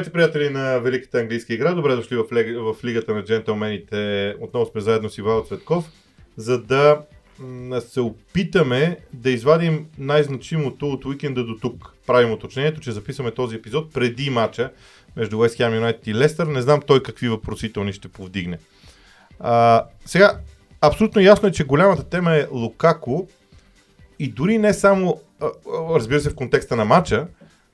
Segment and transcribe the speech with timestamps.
[0.00, 1.74] Здравейте, приятели на Великата английска игра.
[1.74, 2.56] Добре дошли в, лег...
[2.58, 4.34] в Лигата на джентълмените.
[4.40, 5.84] Отново сме заедно с Ивал Цветков,
[6.36, 7.00] за да
[7.80, 11.94] се опитаме да извадим най-значимото от уикенда до тук.
[12.06, 14.70] Правим уточнението, че записваме този епизод преди матча
[15.16, 16.46] между West Ham United и Лестър.
[16.46, 18.58] Не знам той какви въпросителни ще повдигне.
[19.40, 20.38] А, сега,
[20.80, 23.28] абсолютно ясно е, че голямата тема е Лукако
[24.18, 25.20] и дори не само,
[25.94, 27.26] разбира се, в контекста на матча,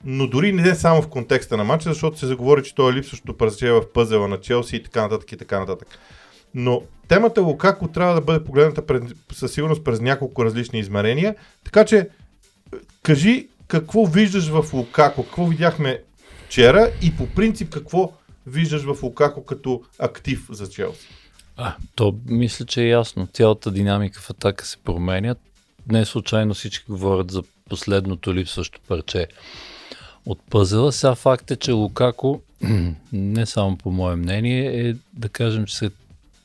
[0.05, 3.37] но дори не само в контекста на матча, защото се заговори, че той е липсващо
[3.37, 5.87] парче в пъзела на Челси и така нататък и така нататък.
[6.53, 11.35] Но темата Лукако трябва да бъде погледната пред, със сигурност през няколко различни измерения.
[11.63, 12.09] Така че,
[13.03, 16.01] кажи какво виждаш в Лукако, какво видяхме
[16.45, 18.11] вчера и по принцип какво
[18.47, 21.07] виждаш в Лукако като актив за Челси.
[21.57, 23.27] А, то мисля, че е ясно.
[23.33, 25.35] Цялата динамика в атака се променя.
[25.91, 29.27] Не случайно всички говорят за последното липсващо парче
[30.27, 30.91] от пъзела.
[30.91, 32.41] Сега факт е, че Лукако,
[33.13, 35.93] не само по мое мнение, е да кажем, че след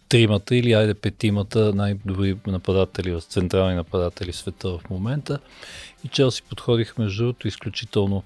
[0.09, 5.39] тримата или айде петимата най-добри нападатели, централни нападатели в света в момента.
[6.05, 8.23] И Челси подходиха между другото изключително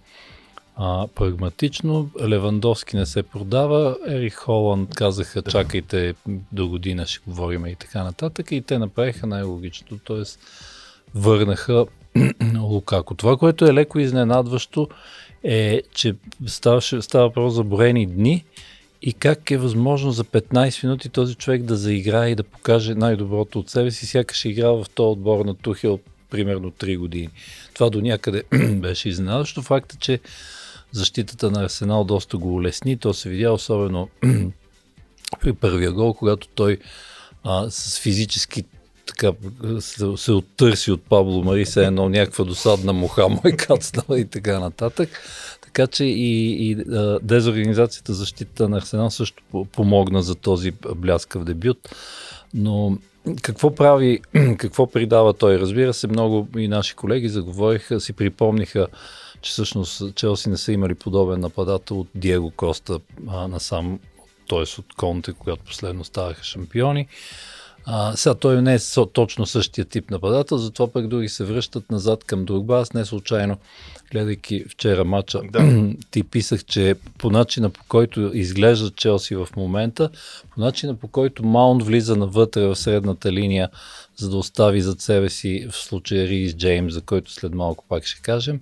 [0.77, 2.11] а, прагматично.
[2.21, 3.97] Левандовски не се продава.
[4.09, 6.15] Ерик Холанд казаха, чакайте
[6.53, 8.53] до година ще говорим и така нататък.
[8.53, 10.23] И те направиха най-логичното, т.е.
[11.15, 11.87] върнаха
[12.61, 13.15] Лукако.
[13.15, 14.89] Това, което е леко изненадващо,
[15.47, 16.15] е, че
[16.47, 18.45] става, става въпрос за броени дни
[19.03, 23.59] и как е възможно за 15 минути този човек да заиграе и да покаже най-доброто
[23.59, 27.29] от себе си, сякаш е играл в този отбор на Тухел примерно 3 години.
[27.75, 28.43] Това до някъде
[28.75, 29.63] беше изненадващо.
[29.63, 30.21] Факт е, че
[30.93, 32.97] защитата на Арсенал доста го улесни.
[32.97, 34.09] То се видя особено
[35.41, 36.79] при първия гол, когато той
[37.45, 38.65] а, с физически
[39.07, 39.33] така
[40.17, 44.61] се, оттърси от Пабло Мари, се едно някаква досадна муха му е кацнала и така
[44.61, 45.09] нататък.
[45.61, 46.77] Така че и, и
[47.23, 51.89] дезорганизацията защита на Арсенал също помогна за този бляскав дебют.
[52.55, 52.99] Но
[53.43, 54.21] какво прави,
[54.59, 55.59] какво придава той?
[55.59, 58.87] Разбира се, много и наши колеги заговориха, си припомниха,
[59.43, 63.99] че всъщност Челси не са имали подобен нападател от Диего Коста а, насам,
[64.49, 64.59] т.е.
[64.59, 67.09] от Конте, когато последно ставаха шампиони.
[67.89, 68.79] А, сега той не е
[69.13, 72.79] точно същия тип нападател, затова пък други се връщат назад към Другба.
[72.79, 73.57] Аз не случайно,
[74.13, 75.91] гледайки вчера матча, да.
[76.11, 80.11] ти писах, че по начина по който изглежда Челси в момента,
[80.55, 83.69] по начина по който Маунт влиза навътре в средната линия,
[84.17, 88.07] за да остави зад себе си в случая Рис Джеймс, за който след малко пак
[88.07, 88.61] ще кажем,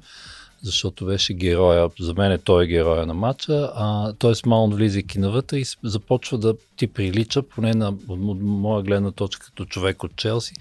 [0.65, 4.33] защото беше героя, за мен е той е героя на матча, а, т.е.
[4.47, 10.03] Маунт влизайки навътре и започва да ти прилича, поне на моя гледна точка като човек
[10.03, 10.55] от Челси,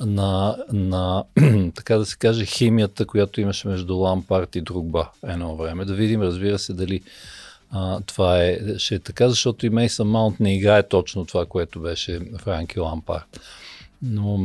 [0.00, 1.24] на, на
[1.74, 5.84] така да се каже, химията, която имаше между Лампарт и Другба едно време.
[5.84, 7.00] Да видим, разбира се, дали
[7.70, 11.80] а, това е, ще е така, защото и Мейсън Маунт не играе точно това, което
[11.80, 13.40] беше Франки Лампарт.
[14.06, 14.40] Но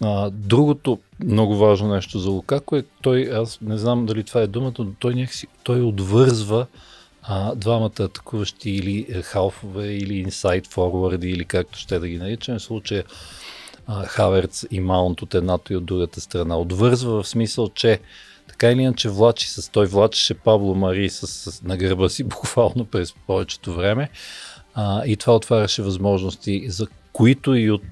[0.00, 4.46] а, другото много важно нещо за Лукако е, той, аз не знам дали това е
[4.46, 6.66] думата, но той, някакси, той отвързва
[7.22, 12.58] а, двамата атакуващи или е, халфове, или инсайд форварди, или както ще да ги наричаме,
[12.58, 13.04] в случая
[13.86, 16.56] а, Хаверц и Маунт от едната и от другата страна.
[16.58, 18.00] Отвързва в смисъл, че
[18.48, 22.84] така или иначе влачи с той влачеше Пабло Мари с, с, на гърба си буквално
[22.84, 24.10] през повечето време
[24.74, 27.82] а, и това отваряше възможности, за които и от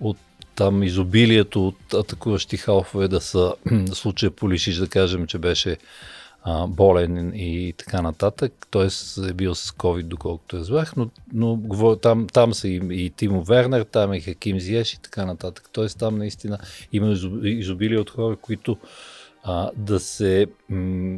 [0.00, 0.16] от
[0.54, 3.54] там изобилието от атакуващи халфове да са
[3.92, 5.76] случая Полишиш, да кажем, че беше
[6.42, 8.66] а, болен и така нататък.
[8.70, 8.86] Т.е.
[9.28, 13.82] е бил с COVID, доколкото разбрах, но, но там, там са и, и Тимо Вернер,
[13.82, 15.70] там е Хаким Зиеш и така нататък.
[15.72, 15.86] Т.е.
[15.86, 16.58] там наистина
[16.92, 18.76] има изобилие от хора, които
[19.42, 20.46] а, да се,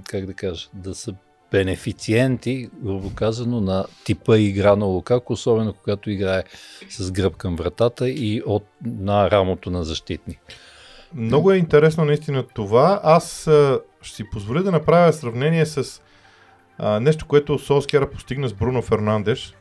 [0.09, 1.15] как да кажа, да са
[1.51, 6.43] бенефициенти, грубо казано, на типа игра на Лукако, особено когато играе
[6.91, 10.39] с гръб към вратата и от, на рамото на защитни.
[11.15, 13.01] Много е интересно наистина това.
[13.05, 16.03] Аз а, ще си позволя да направя сравнение с
[16.79, 19.55] а, нещо, което Солскера постигна с Бруно Фернандеш,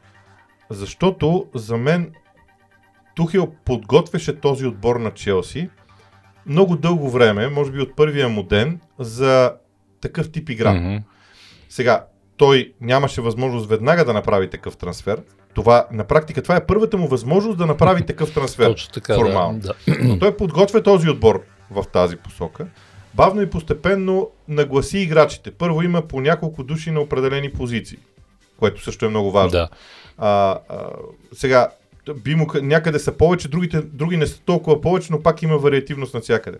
[0.69, 2.11] защото за мен
[3.15, 5.69] Тухил подготвяше този отбор на Челси
[6.47, 9.53] много дълго време, може би от първия му ден, за
[10.01, 10.73] такъв тип игра.
[10.73, 11.01] Mm-hmm.
[11.69, 12.05] Сега,
[12.37, 15.21] той нямаше възможност веднага да направи такъв трансфер.
[15.53, 18.65] Това, на практика, това е първата му възможност да направи такъв трансфер.
[18.65, 19.59] Точно така, формално.
[19.59, 19.97] Да, да.
[20.03, 22.67] Но той подготвя този отбор в тази посока.
[23.13, 25.51] Бавно и постепенно нагласи играчите.
[25.51, 27.97] Първо има по няколко души на определени позиции,
[28.59, 29.51] което също е много важно.
[29.51, 29.69] Да.
[30.17, 30.89] А, а,
[31.33, 31.69] сега,
[32.15, 36.13] би му, някъде са повече, другите, други не са толкова повече, но пак има вариативност
[36.13, 36.57] навсякъде.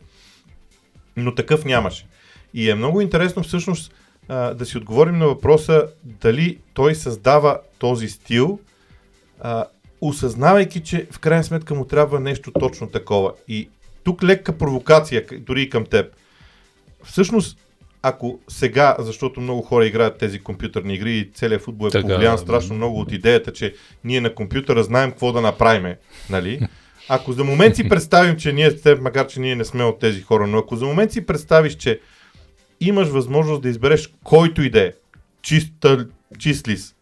[1.17, 2.07] Но такъв нямаше.
[2.53, 3.93] И е много интересно всъщност
[4.29, 8.59] а, да си отговорим на въпроса дали той създава този стил,
[9.39, 9.65] а,
[10.01, 13.33] осъзнавайки, че в крайна сметка му трябва нещо точно такова.
[13.47, 13.69] И
[14.03, 16.13] тук лекка провокация, дори и към теб.
[17.03, 17.57] Всъщност,
[18.01, 22.37] ако сега, защото много хора играят тези компютърни игри и целият футбол е така, повлиян
[22.37, 25.95] страшно много от идеята, че ние на компютъра знаем какво да направим,
[26.29, 26.67] нали?
[27.09, 28.71] Ако за момент си представим, че ние
[29.01, 31.99] макар че ние не сме от тези хора, но ако за момент си представиш, че
[32.79, 34.95] имаш възможност да избереш който иде,
[35.41, 36.07] чиста,
[36.39, 36.95] чист лист,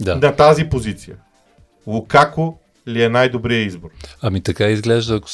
[0.00, 0.16] да.
[0.16, 1.16] на тази позиция,
[1.86, 2.58] Лукако
[2.88, 3.90] ли е най-добрият избор?
[4.22, 5.28] Ами така изглежда, ако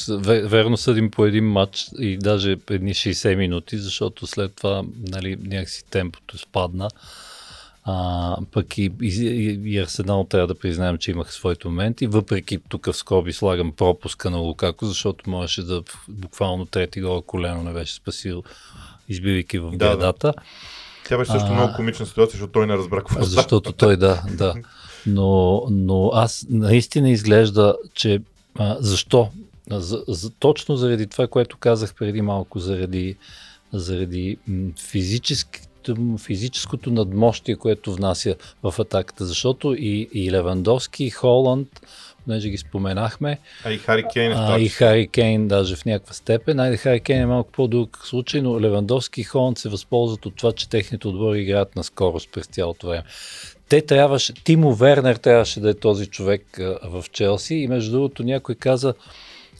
[0.47, 5.85] верно съдим по един матч и даже едни 60 минути, защото след това нали, някакси
[5.89, 6.89] темпото спадна.
[7.87, 12.85] А, пък и, и, и Арсенал трябва да признаем, че имах своите моменти, въпреки тук
[12.85, 17.93] в скоби слагам пропуска на Лукако, защото можеше да буквално трети гола колено не беше
[17.93, 18.43] спасил,
[19.09, 20.27] избивайки в да, градата.
[20.27, 20.43] Да.
[21.07, 24.23] Тя беше също а, много комична ситуация, защото той не разбра какво Защото той, да,
[24.37, 24.53] да.
[25.07, 28.21] Но, но аз наистина изглежда, че
[28.59, 29.29] а, защо?
[29.71, 33.15] За, за, точно заради това, което казах преди малко, заради,
[33.73, 34.37] заради
[34.89, 39.25] физическото, физическото надмощие, което внася в атаката.
[39.25, 41.81] Защото и, и Левандовски, и Холанд,
[42.25, 43.39] понеже ги споменахме.
[43.63, 46.59] А и Хари Кейн е А и Хари Кейн даже в някаква степен.
[46.59, 50.51] Айде Хари Кейн е малко по-друг случай, но Левандовски и Холанд се възползват от това,
[50.51, 53.03] че техните отбори играят на скорост през цялото време
[53.69, 58.23] те трябваше, Тимо Вернер трябваше да е този човек а, в Челси и между другото
[58.23, 58.93] някой каза,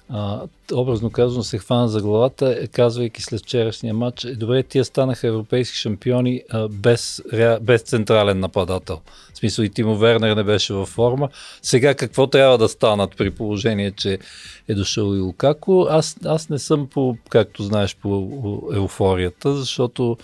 [0.10, 0.42] а,
[0.74, 5.28] образно казано се хвана за главата, е, казвайки след вчерашния матч, е, добре, тия станаха
[5.28, 7.22] европейски шампиони а, без,
[7.62, 9.02] без централен нападател.
[9.34, 11.30] В смисъл и Тимо Вернер не беше във форма.
[11.62, 14.20] Сега какво трябва да станат при положение, че
[14.68, 15.88] е дошъл и Лукако?
[15.90, 18.30] Аз, аз не съм по, както знаеш, по
[18.74, 20.18] еуфорията, защото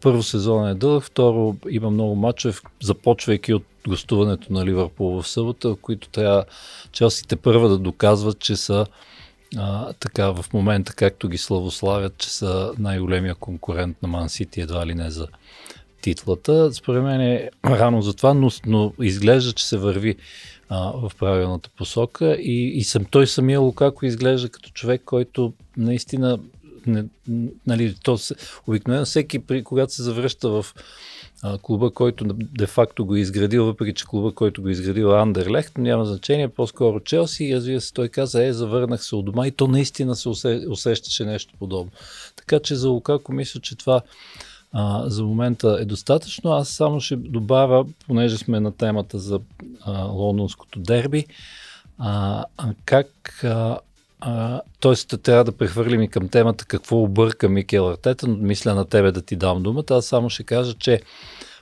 [0.00, 5.76] първо сезон е дълъг, второ има много мачове, започвайки от гостуването на Ливърпул в събота,
[5.82, 6.44] които трябва
[6.92, 8.86] Челсите първа да доказват, че са
[9.56, 14.86] а, така в момента, както ги славославят, че са най-големия конкурент на Ман Сити, едва
[14.86, 15.26] ли не за
[16.00, 16.74] титлата.
[16.74, 20.16] Според мен е рано за това, но, но изглежда, че се върви
[20.68, 26.38] а, в правилната посока и, и съм, той самия Лукако изглежда като човек, който наистина
[26.86, 27.04] не,
[27.66, 28.34] нали, то се,
[28.66, 30.66] обикновено всеки, при, когато се завръща в
[31.42, 35.20] а, клуба, който де-факто го е изградил, въпреки че клуба, който го е изградил е
[35.20, 39.46] Андерлехт, няма значение, по-скоро Челси и развива се, той каза, е, завърнах се от дома
[39.46, 41.90] и то наистина се усе, усещаше нещо подобно.
[42.36, 44.02] Така че за Лукако мисля, че това
[44.72, 46.50] а, за момента е достатъчно.
[46.50, 49.40] Аз само ще добавя, понеже сме на темата за
[49.80, 51.26] а, лондонското дерби,
[51.98, 52.44] а,
[52.84, 53.78] как а,
[54.80, 59.12] тоест, трябва да прехвърлим и към темата какво обърка Микел Артета, но мисля на тебе
[59.12, 59.84] да ти дам думата.
[59.90, 61.00] Аз само ще кажа, че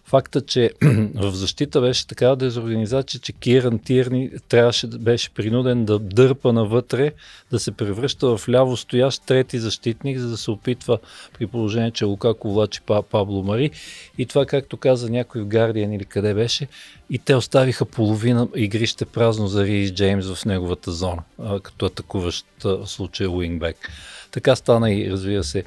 [0.07, 0.71] факта, че
[1.15, 7.13] в защита беше такава дезорганизация, че Киран Тирни трябваше, беше принуден да дърпа навътре,
[7.51, 10.99] да се превръща в ляво стоящ трети защитник, за да се опитва
[11.39, 12.81] при положение, че Лукако влачи
[13.11, 13.71] Пабло Мари.
[14.19, 16.69] И това, както каза някой в Гардиан или къде беше,
[17.11, 21.23] и те оставиха половина игрище празно за Рис Джеймс в неговата зона,
[21.63, 23.91] като атакуващ в случая уингбек.
[24.31, 25.65] Така стана и разбира се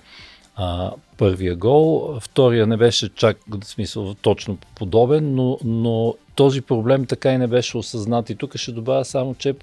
[0.62, 2.18] а, първия гол.
[2.20, 7.48] Втория не беше чак в смисъл точно подобен, но, но този проблем така и не
[7.48, 8.30] беше осъзнат.
[8.30, 9.56] И тук ще добавя само, че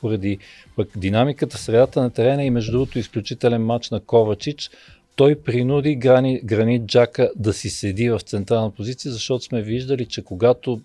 [0.00, 0.38] поради
[0.76, 4.70] пък динамиката, средата на терена и между другото изключителен матч на Ковачич,
[5.18, 10.24] той принуди Грани, Гранит Джака да си седи в централна позиция, защото сме виждали, че
[10.24, 10.80] когато,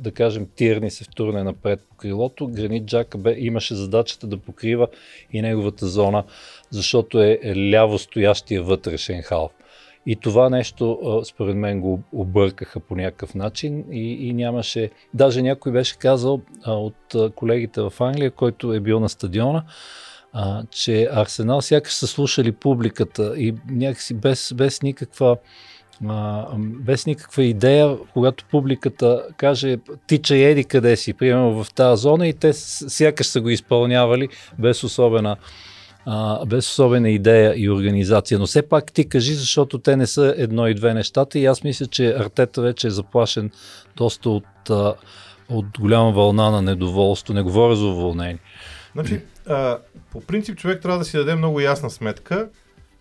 [0.00, 4.86] да кажем, Тирни се втурне напред по крилото, Гранит Джака бе, имаше задачата да покрива
[5.32, 6.24] и неговата зона,
[6.70, 9.52] защото е ляво стоящия вътрешен халф.
[10.06, 14.90] И това нещо, според мен, го объркаха по някакъв начин и, и нямаше...
[15.14, 19.64] Даже някой беше казал от колегите в Англия, който е бил на стадиона,
[20.32, 25.36] а, че Арсенал сякаш са слушали публиката и някакси без, без никаква
[26.08, 32.28] а, без никаква идея, когато публиката каже тича еди къде си, примерно в тази зона
[32.28, 35.36] и те сякаш са го изпълнявали без особена
[36.06, 38.38] а, без особена идея и организация.
[38.38, 41.64] Но все пак ти кажи, защото те не са едно и две нещата и аз
[41.64, 43.50] мисля, че Артета вече е заплашен
[43.96, 44.70] доста от,
[45.48, 47.34] от голяма вълна на недоволство.
[47.34, 48.38] Не говоря за уволнение.
[48.92, 49.78] Значи, а,
[50.10, 52.48] по принцип човек трябва да си даде много ясна сметка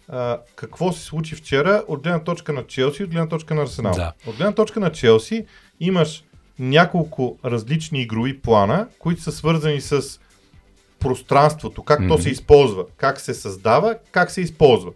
[0.09, 3.93] а, какво се случи вчера от гледна точка на Челси, от гледна точка на Арсенал.
[3.93, 4.13] Да.
[4.27, 5.45] От гледна точка на Челси
[5.79, 6.23] имаш
[6.59, 10.19] няколко различни игрови плана, които са свързани с
[10.99, 12.07] пространството, как mm-hmm.
[12.07, 14.91] то се използва, как се създава, как се използва.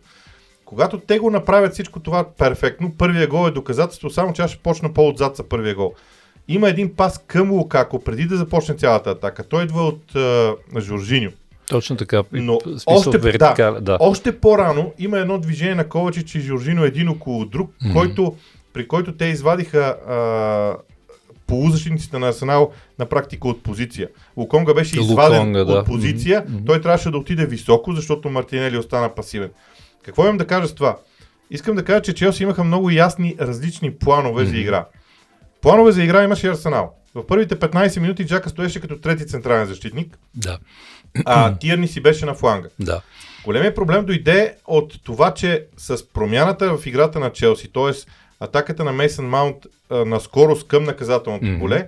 [0.65, 4.59] Когато те го направят всичко това перфектно, първия гол е доказателство, само че аз ще
[4.59, 5.93] почна по-отзад за първия гол.
[6.47, 9.43] Има един пас към Лукако, преди да започне цялата атака.
[9.43, 11.31] Той идва от а, Жоржиньо.
[11.71, 12.23] Точно така.
[12.31, 13.97] Но В смисъл, още, вертикал, да, да.
[13.99, 17.93] още по-рано има едно движение на Ковачич и Жоржино един около друг, Мгм.
[17.93, 18.35] който,
[18.73, 20.77] при който те извадиха а,
[21.47, 24.07] полузащитниците на Арсенал на практика от позиция.
[24.37, 25.73] Луконга беше изваден Луконга, да.
[25.73, 26.65] от позиция, мгм.
[26.65, 29.49] той трябваше да отиде високо, защото Мартинели остана пасивен.
[30.03, 30.97] Какво имам да кажа с това?
[31.51, 34.59] Искам да кажа, че Челси имаха много ясни различни планове за Мгм.
[34.61, 34.85] игра.
[35.61, 36.93] Планове за игра имаше Арсенал.
[37.15, 40.57] В първите 15 минути Джака стоеше като трети централен защитник, Да,
[41.25, 42.69] а Тирни си беше на фланга.
[42.79, 43.01] да.
[43.43, 47.91] Големият проблем дойде от това, че с промяната в играта на Челси, т.е.
[48.39, 49.55] атаката на Мейсън Маунт
[49.89, 51.59] а, на скорост към наказателното Мгм.
[51.59, 51.87] поле,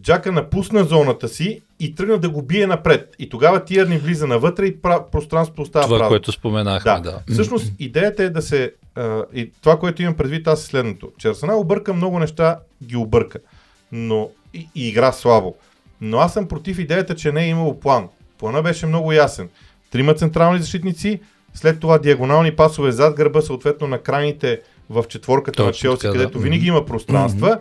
[0.00, 3.14] Джака напусна зоната си и тръгна да го бие напред.
[3.18, 6.08] И тогава Тиърни влиза навътре и пра- пространството остава Това, празно.
[6.08, 7.00] което споменахме, Да.
[7.00, 7.32] да.
[7.32, 8.72] Всъщност идеята е да се...
[8.94, 11.12] А, и това, което имам предвид аз е следното.
[11.18, 13.38] Че Арсенал обърка много неща, ги обърка.
[13.92, 15.54] Но и, и игра слабо.
[16.00, 18.08] Но аз съм против идеята, че не е имало план.
[18.38, 19.48] Плана беше много ясен.
[19.90, 21.20] Трима централни защитници,
[21.54, 26.12] след това диагонални пасове зад гърба, съответно на крайните в четворката на Точно Челси, така,
[26.12, 26.18] да.
[26.18, 27.58] където винаги има пространства.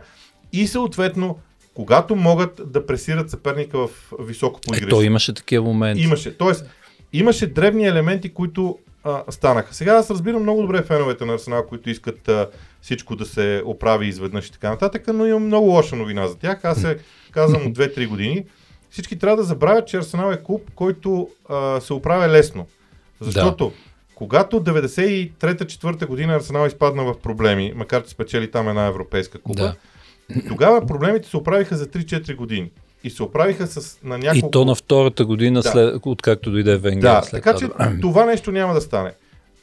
[0.54, 1.38] И съответно,
[1.74, 4.90] когато могат да пресират съперника в високо Е, подигрище.
[4.90, 6.02] то имаше такива моменти.
[6.04, 6.38] Имаше.
[6.38, 6.66] Тоест,
[7.14, 9.74] имаше дребни елементи, които а, станаха.
[9.74, 12.50] Сега аз разбирам много добре феновете на Арсенал, които искат а,
[12.82, 16.66] всичко да се оправи изведнъж и така нататък, но имам много лоша новина за тях.
[16.66, 16.98] Аз се
[17.32, 18.46] казвам от 2-3 години.
[18.90, 22.68] Всички трябва да забравят, че Арсенал е клуб, който а, се оправя лесно.
[23.22, 23.72] Защото
[24.16, 29.76] когато 93-4 година Арсенал изпадна в проблеми, макар че спечели там една европейска купа, Да.
[30.48, 32.72] тогава проблемите се оправиха за 3-4 години.
[33.04, 34.48] И се оправиха с, на няколко...
[34.48, 35.70] И то на втората година, Да.
[35.70, 37.02] след, откакто дойде Венгер.
[37.02, 38.00] Да, след така това, че да.
[38.02, 39.12] това нещо няма да стане.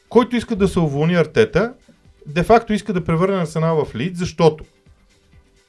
[0.09, 1.73] Който иска да се уволни Артета,
[2.25, 4.63] де-факто иска да превърне Арсенал в лид, защото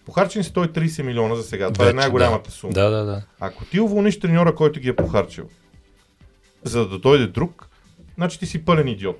[0.07, 1.71] похарчени 130 милиона за сега.
[1.73, 2.73] Това е Вече, най-голямата сума.
[2.73, 3.23] Да, да, да.
[3.41, 5.45] Ако ти уволниш треньора, който ги е похарчил,
[6.65, 7.69] за да дойде друг,
[8.15, 9.19] значи ти си пълен идиот.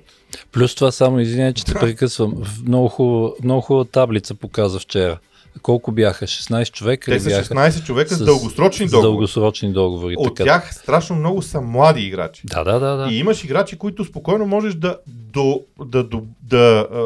[0.51, 2.43] Плюс това само, извиня, че те прекъсвам.
[2.67, 5.19] Много хубава, много хубава таблица показа вчера.
[5.61, 6.25] Колко бяха?
[6.27, 7.55] 16 човека Те са бяха?
[7.55, 9.11] 16 човека с, дългосрочни с договори.
[9.11, 10.15] дългосрочни договори.
[10.17, 10.43] От така.
[10.43, 12.41] тях страшно много са млади играчи.
[12.45, 12.95] Да, да, да.
[12.95, 13.07] да.
[13.11, 17.01] И имаш играчи, които спокойно можеш да, до, да, да, да а,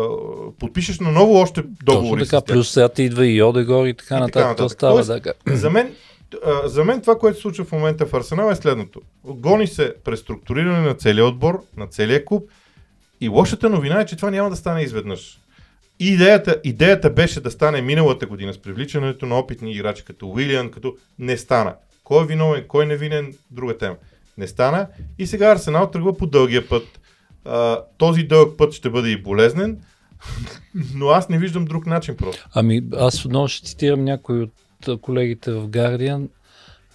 [0.60, 2.22] подпишеш на ново още договори.
[2.22, 4.44] Точно така, плюс сега ти идва и Одегор и така И така нататък.
[4.44, 4.72] То нататък.
[4.72, 5.56] става Тоест, така.
[5.58, 5.92] За мен,
[6.66, 9.01] за мен това, което се случва в момента в Арсенал е следното.
[9.24, 12.50] Гони се преструктуриране на целия отбор, на целия клуб
[13.22, 15.39] и лошата новина е, че това няма да стане изведнъж.
[16.00, 20.96] Идеята, идеята беше да стане миналата година с привличането на опитни играчи като Уилиан, като
[21.20, 21.75] не стана.
[22.04, 23.96] Кой е виновен, кой е винен, друга тема.
[24.38, 24.88] Не стана
[25.20, 26.84] и сега Арсенал тръгва по дългия път.
[27.46, 29.77] А, този дълъг път ще бъде и болезнен,
[30.96, 32.48] но аз не виждам друг начин просто.
[32.54, 34.42] Ами аз отново ще цитирам някой
[34.88, 36.27] от колегите в Guardian.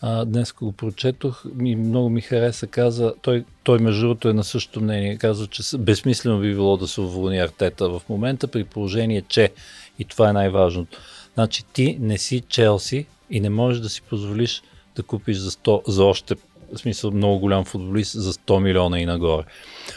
[0.04, 2.66] А, днес го прочетох и много ми хареса.
[2.66, 5.16] Каза, той, той между другото е на същото мнение.
[5.16, 9.50] Казва, че безсмислено би било да се уволни Артета в момента при положение, че
[9.99, 10.99] и това е най-важното.
[11.35, 14.62] Значи ти не си Челси и не можеш да си позволиш
[14.97, 16.35] да купиш за, 100, за още
[16.75, 19.44] в смисъл много голям футболист за 100 милиона и нагоре.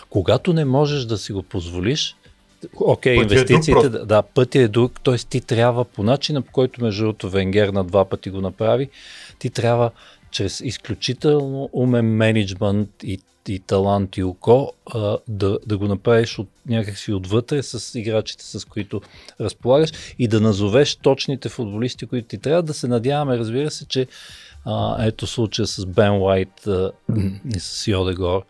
[0.09, 2.15] Когато не можеш да си го позволиш,
[2.75, 3.89] окей, е друг инвестициите, просто.
[3.89, 5.17] да, да, пътя е друг, т.е.
[5.17, 8.89] ти трябва по начина, по който между другото Венгер на два пъти го направи,
[9.45, 9.91] ти трябва
[10.31, 16.49] чрез изключително умен менеджмент и, и талант и око а, да, да го направиш от
[16.65, 19.01] някакси отвътре с играчите, с които
[19.41, 24.07] разполагаш и да назовеш точните футболисти, които ти трябва да се надяваме, разбира се, че
[24.65, 26.67] а, ето случая с Бен Уайт
[27.55, 28.45] и с Йодегор,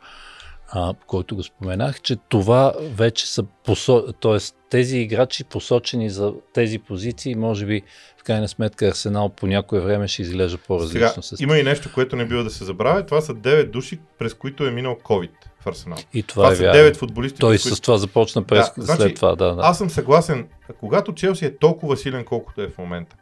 [0.69, 4.13] а, който го споменах, че това вече са посо...
[4.21, 4.37] т.е.
[4.75, 7.81] тези играчи посочени за тези позиции, може би
[8.17, 11.23] в крайна сметка Арсенал по някое време ще изглежда по-различно.
[11.23, 13.05] Сега, има и нещо, което не бива да се забравя.
[13.05, 15.97] Това са 9 души, през които е минал COVID в Арсенал.
[16.13, 16.79] И това, Това е са вярно.
[16.79, 17.39] 9 футболисти.
[17.39, 17.75] Той които...
[17.75, 19.61] с това започна през Да, след значи, това, да, да.
[19.61, 20.47] Аз съм съгласен,
[20.79, 23.15] когато Челси е толкова силен, колкото е в момента,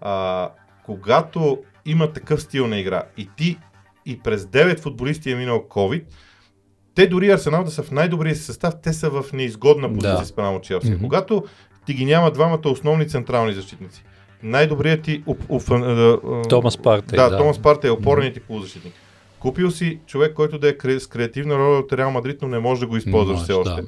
[0.00, 0.50] а,
[0.84, 3.58] когато има такъв стил на игра и ти
[4.06, 6.04] и през 9 футболисти е минал COVID,
[6.94, 10.24] те дори Арсенал да са в най-добрия си състав, те са в неизгодна позиция Да.
[10.24, 10.90] спрямо Челси.
[10.90, 11.02] Мгм.
[11.02, 11.44] Когато
[11.86, 14.04] ти ги няма двамата основни централни защитници,
[14.42, 15.22] най-добрият ти...
[15.26, 17.38] Оп, а, а, Томас Партей, Да, да.
[17.38, 18.94] Томас Партей е опорният ти полузащитник.
[19.38, 22.80] Купил си човек, който да е с креативна роля от Реал Мадрид, но не може
[22.80, 23.82] да го използваш все още.
[23.82, 23.86] Да.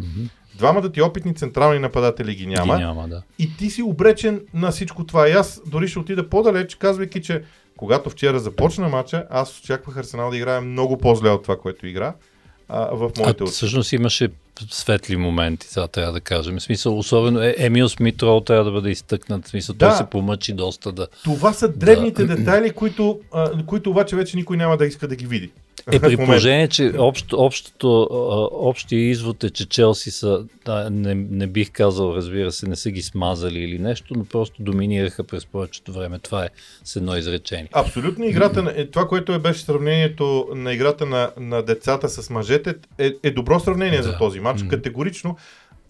[0.58, 2.76] Двамата ти опитни централни нападатели ги няма.
[2.76, 3.22] Ги няма, да.
[3.38, 5.28] И ти си обречен на всичко това.
[5.28, 7.42] И аз дори ще отида по-далеч, казвайки, че
[7.76, 12.14] когато вчера започна матча, аз очаквах Арсенал да играе много по-зле от това, което игра
[12.68, 13.52] а, в моите очи.
[13.52, 14.28] всъщност имаше
[14.70, 16.56] светли моменти, това трябва да кажем.
[16.58, 19.46] В смисъл, особено е, Емил Смитро трябва да бъде изтъкнат.
[19.46, 19.88] В смисъл, Да.
[19.88, 21.06] той се помъчи доста да...
[21.24, 25.26] Това са древните детайли, които, а, които обаче вече никой няма да иска да ги
[25.26, 25.50] види.
[25.92, 28.08] Е, при положение, че общото, общото,
[28.52, 32.90] общия извод е, че Челси са, да, не, не бих казал, разбира се, не са
[32.90, 36.18] ги смазали или нещо, но просто доминираха през повечето време.
[36.18, 36.48] Това е
[36.84, 37.68] с едно изречение.
[37.72, 42.30] Абсолютно играта на, е, това, което е беше сравнението на играта на, на децата с
[42.30, 44.02] мъжете, е, е добро сравнение Да.
[44.02, 45.36] за този матч, категорично,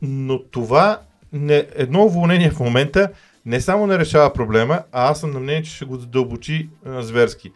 [0.02, 1.00] но това
[1.32, 3.08] не, едно уволнение в момента
[3.46, 7.02] не само не решава проблема, а аз съм на мнение, че ще го задълбочи а,
[7.02, 7.52] зверски.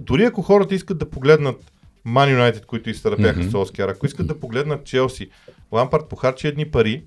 [0.00, 1.72] Дори ако хората искат да погледнат
[2.06, 3.50] Man United, които изтърпяха mm-hmm.
[3.50, 5.28] Солскияр, ако искат да погледнат Челси,
[5.72, 7.04] Лампард похарчи едни пари,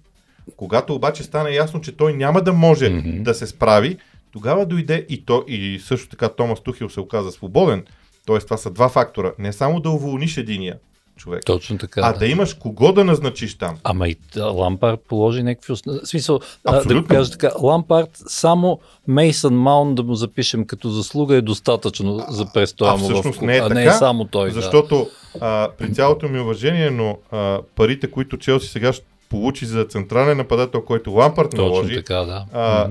[0.58, 3.22] когато обаче стана ясно, че той няма да може mm-hmm.
[3.22, 3.98] да се справи,
[4.32, 7.86] тогава дойде и то, и също така Томас Тухил се оказа свободен.
[8.26, 9.34] Тоест, това са два фактора.
[9.40, 10.78] Не само да уволниш единия
[11.20, 12.02] човек, Точно така.
[12.04, 13.78] а да имаш кого да назначиш там.
[13.84, 15.74] Ама и а, Лампард положи някакви
[16.04, 17.02] смисъл, а, да Абсолютно.
[17.02, 22.46] го кажа така, Лампард само Мейсън Маун да му запишем като заслуга е достатъчно за
[22.54, 24.50] престоя а му в всъщност клуб, не е а не е само той.
[24.50, 24.56] Да.
[24.62, 25.08] Защото
[25.42, 30.38] а, при цялото ми уважение, но а, парите, които Челси сега ще получи за централен
[30.38, 32.46] нападател, който Лампард Точно наложи, така, да.
[32.54, 32.90] а,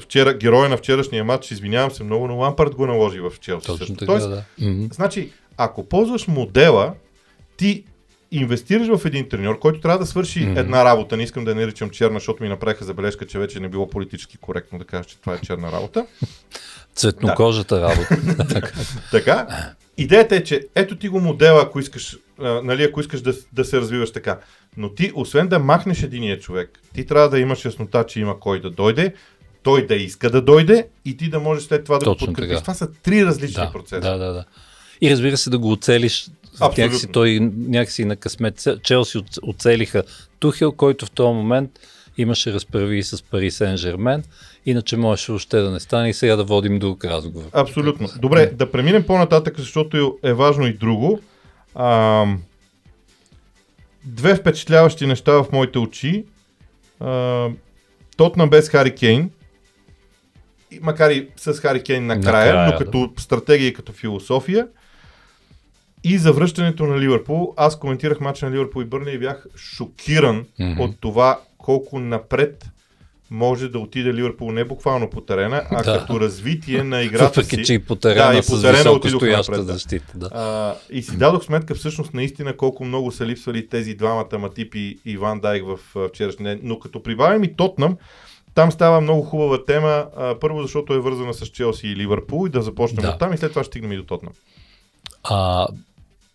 [0.00, 3.66] вчера, героя на вчерашния матч, извинявам се много, но Лампард го наложи в Челси.
[3.66, 3.94] Точно също.
[3.94, 4.44] така, Тоест, да.
[4.92, 6.92] Значи, ако ползваш модела,
[7.62, 7.84] ти
[8.30, 10.60] инвестираш в един треньор, който трябва да свърши mm-hmm.
[10.60, 11.16] една работа.
[11.16, 14.36] Не искам да я наричам черна, защото ми направиха забележка, че вече не било политически
[14.36, 16.06] коректно да кажа, че това е черна работа.
[16.94, 18.72] Цветнокожата работа.
[19.10, 19.46] Така.
[19.96, 23.64] Идеята е, че ето ти го модела, ако искаш, а, нали, ако искаш да, да
[23.64, 24.40] се развиваш така.
[24.76, 28.60] Но ти, освен да махнеш единия човек, ти трябва да имаш яснота, че има кой
[28.60, 29.14] да дойде,
[29.62, 32.50] той да иска да дойде и ти да можеш след това да го Точно подкрепиш.
[32.50, 32.60] така.
[32.60, 34.00] Това са три различни да, процеса.
[34.00, 34.44] да, да, да.
[35.00, 36.28] И разбира се да го оцелиш.
[36.60, 36.84] Абсолютно.
[36.84, 38.68] Някакси той някакси на късмет.
[38.82, 40.02] Челси оц- оцелиха
[40.38, 41.70] Тухел, който в този момент
[42.18, 44.24] имаше разправи с Пари Сен Жермен.
[44.66, 47.44] Иначе можеше още да не стане и сега да водим друг разговор.
[47.52, 48.08] Абсолютно.
[48.18, 51.20] Добре, да преминем по-нататък, защото е важно и друго.
[51.74, 52.24] А,
[54.04, 56.24] две впечатляващи неща в моите очи.
[57.00, 57.48] А,
[58.16, 59.30] Тотнам без Хари Кейн.
[60.80, 64.66] Макар и с Хари Кейн накрая, Накрая, но като стратегия и като философия.
[66.04, 67.54] И завръщането на Ливърпул.
[67.56, 70.80] Аз коментирах мача на Ливърпул и Бърни и бях шокиран Мгм.
[70.80, 72.64] от това колко напред
[73.30, 75.98] може да отиде Ливърпул не буквално по терена, а Да.
[75.98, 77.64] като развитие на играта Въпреки, си.
[77.64, 79.72] че и по терена Да, и по терена стояща напред, да.
[79.72, 80.12] защита.
[80.14, 80.28] Да.
[80.32, 84.98] А, и си дадох сметка всъщност наистина колко много са липсвали тези двамата Матип и
[85.04, 86.60] Иван Дайк в вчерашния ден.
[86.62, 87.96] Но като прибавим и Тотнам,
[88.54, 90.06] там става много хубава тема.
[90.16, 93.08] А, първо, защото е вързана с Челси и Ливърпул и да започнем Да.
[93.08, 94.32] от там и след това ще стигнем и до Тотнам.
[95.24, 95.66] А,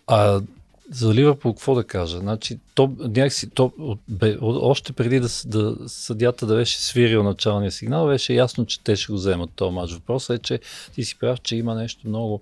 [0.07, 0.41] а
[0.91, 2.19] за Ливърпул какво да кажа?
[2.19, 3.71] Значи, то, някакси, то,
[4.07, 8.95] бе, още преди да, да съдята да беше свирил началния сигнал, беше ясно, че те
[8.95, 9.93] ще го вземат този матч.
[9.93, 10.59] Въпросът е, че
[10.93, 12.41] ти си прав, че има нещо много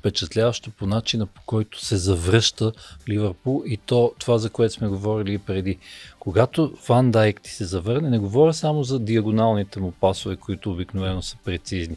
[0.00, 2.72] впечатляващо по начина по който се завръща
[3.08, 5.78] Ливърпул и то това, за което сме говорили и преди.
[6.18, 11.22] Когато Ван Дайк ти се завърне, не говоря само за диагоналните му пасове, които обикновено
[11.22, 11.96] са прецизни.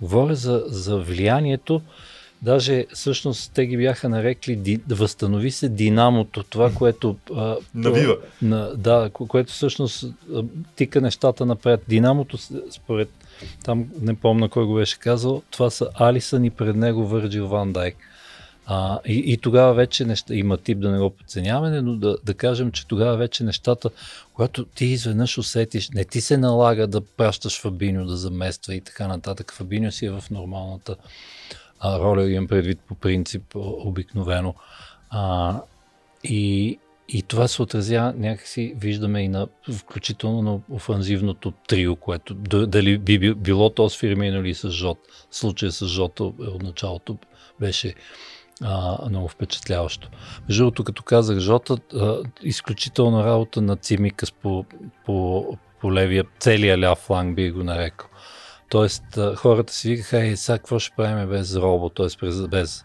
[0.00, 1.82] Говоря за, за влиянието
[2.42, 7.16] Даже всъщност те ги бяха нарекли ди, възстанови се динамото, това, което...
[7.36, 8.16] А, Навива.
[8.42, 10.44] На, да, ко- което всъщност а,
[10.76, 11.80] тика нещата напред.
[11.88, 12.38] Динамото,
[12.70, 13.08] според
[13.64, 17.72] там не помня кой го беше казал, това са Алисън и пред него Върджил Ван
[17.72, 17.96] Дайк.
[18.66, 22.34] А, и, и тогава вече неща, има тип да не го подценяваме, но да, да
[22.34, 23.90] кажем, че тогава вече нещата,
[24.34, 29.08] когато ти изведнъж усетиш, не ти се налага да пращаш Фабиньо да замества и така
[29.08, 29.52] нататък.
[29.52, 30.96] Фабиньо си е в нормалната
[31.80, 34.54] а, роля, имам предвид по принцип обикновено.
[35.10, 35.56] А,
[36.24, 42.98] и, и това се отразява някакси, виждаме и на, включително на офанзивното трио, което дали
[42.98, 44.98] би- било то с Фирмино или с Жот.
[45.30, 47.18] Случая с Жото е от началото
[47.60, 47.94] беше
[48.62, 50.08] а, много впечатляващо.
[50.48, 54.64] Между другото, като казах Жота, а, изключителна работа на Цимикас по,
[55.06, 55.46] по,
[55.80, 58.09] по левия, целия ляв фланг би го нарекал.
[58.70, 59.02] Тоест,
[59.36, 62.48] хората си викаха, ей, сега какво ще правим без Робо, т.е.
[62.48, 62.84] без,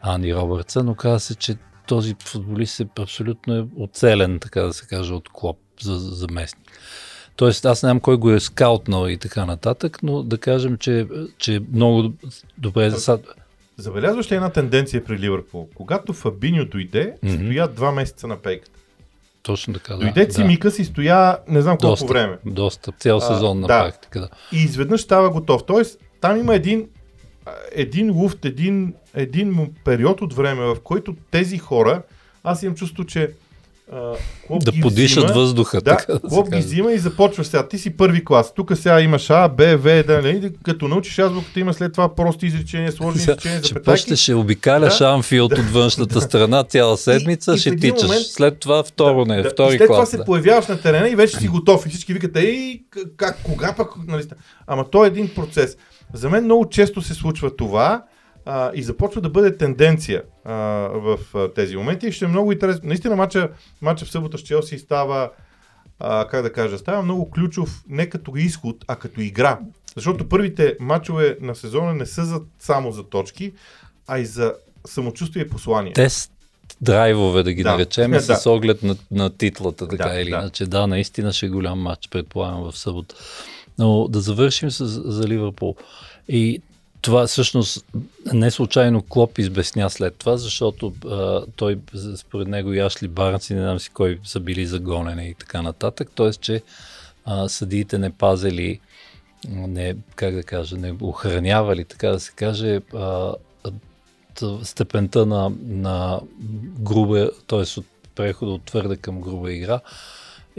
[0.00, 4.86] Анди Робъртса, но каза се, че този футболист е абсолютно е оцелен, така да се
[4.86, 6.72] каже, от Клоп за, за заместник.
[7.36, 11.06] Тоест, аз не знам кой го е скаутнал и така нататък, но да кажем, че,
[11.38, 12.12] че много
[12.58, 13.20] добре за сад...
[13.76, 15.68] Забелязваш ли една тенденция при Ливърпул?
[15.74, 17.34] Когато Фабиньо дойде, Мгм.
[17.34, 18.77] стоя два месеца на пейката.
[19.48, 19.98] Точно така, да.
[19.98, 20.32] Дойде да.
[20.32, 22.38] Цимика си стоя не знам колко доста, време.
[22.46, 23.84] Доста, цял А, сезон на да.
[23.84, 24.28] практика, да.
[24.52, 25.64] И изведнъж става готов.
[25.66, 26.88] Тоест, там има един,
[27.46, 32.02] а, един луфт, един, един период от време, в който тези хора,
[32.44, 33.30] аз имам чувство, че
[34.46, 35.80] Клоп Да подишат взима, въздуха.
[35.80, 37.68] Да, така да се ги взима и започва сега.
[37.68, 38.54] Ти си първи клас.
[38.54, 40.50] Тук сега имаш А, Б, В, Д, нали?
[40.62, 43.84] Като научиш азбуката, има след това прости изречения, сложни Сега изречения, Ще запетайки.
[43.94, 48.02] почнеш, ще обикаляш Да, Анфилд от външната страна цяла седмица, и ще един тичаш.
[48.02, 50.10] момент- След това второ не, Да, втори и след това клас.
[50.10, 50.24] се да.
[50.24, 51.86] появяваш на терена и вече си готов.
[51.86, 52.80] И всички викат, ей,
[53.16, 54.22] как, кога пък, нали?
[54.22, 54.34] сте?»
[54.66, 55.76] Ама то е един процес.
[56.12, 58.02] За мен много често се случва това
[58.50, 60.52] а, и започва да бъде тенденция а,
[60.94, 62.06] в а, тези моменти.
[62.06, 62.82] И ще е много интересно.
[62.84, 63.50] Наистина, матча,
[63.82, 65.30] матча в събота с Челси става,
[66.00, 69.58] а, как да кажа, става много ключов не като изход, а като игра.
[69.96, 73.52] Защото първите матчове на сезона не са за, само за точки,
[74.06, 74.54] а и за
[74.86, 75.92] самочувствие и послание.
[75.92, 76.32] Тест
[76.80, 77.72] драйвове, да ги Да.
[77.72, 78.20] наречем, Да.
[78.20, 80.36] с оглед на, на титлата, така Да, или да.
[80.36, 80.66] иначе.
[80.66, 83.14] Да, наистина ще е голям матч, предполагам, в събота.
[83.78, 85.76] Но да завършим с, за Ливърпул.
[86.28, 86.62] И
[87.00, 87.86] това всъщност
[88.32, 91.78] не случайно Клоп избесня след това, защото а, той,
[92.16, 95.62] според него и Ашли Барнс не знам си кой са били за гонене и така
[95.62, 96.10] нататък.
[96.14, 96.62] Тоест, че
[97.24, 98.80] а, съдиите не пазели,
[99.48, 103.34] не, как да кажа, не охранявали, така да се каже, а,
[104.62, 106.20] степента на, на
[106.80, 107.80] груба, т.е.
[107.80, 109.80] от прехода от твърда към груба игра.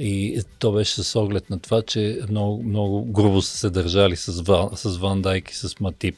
[0.01, 4.41] И то беше с оглед на това, че много, много грубо са се държали с,
[4.41, 6.15] Ван, с Ван Дайк и с Матип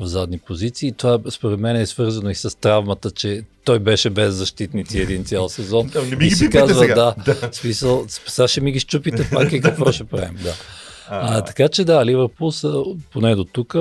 [0.00, 0.88] в задни позиции.
[0.88, 5.24] И това според мен е свързано и с травмата, че той беше без защитници един
[5.24, 5.86] цял сезон.
[5.86, 6.94] Да, не ми и си казва, сега.
[6.94, 7.52] да, да.
[7.52, 10.54] смисъл, сега ще ми ги щупите пак и какво ще правим, да.
[11.10, 13.74] А, така че да, Ливърпул са поне до тук.